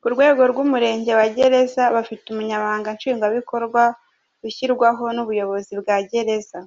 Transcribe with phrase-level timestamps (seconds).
[0.00, 3.82] Ku rwego rw’umurenge wa Gereza, bafite Umunyamabanga Nshingwabikorwa
[4.48, 6.58] ushyirwaho n’Ubuyobozi bwa Gereza.